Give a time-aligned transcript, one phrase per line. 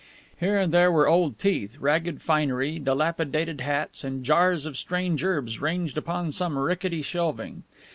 [0.39, 5.61] Here and there were old teeth, ragged finery, dilapidated hats, and jars of strange herbs
[5.61, 7.61] ranged upon some rickety shelving.